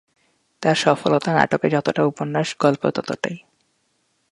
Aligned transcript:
তার 0.61 0.75
সফলতা 0.75 1.29
নাটকে 1.33 1.67
যতটা 1.69 2.01
উপন্যাস-গল্পেও 2.03 2.91
ততটাই। 2.91 3.37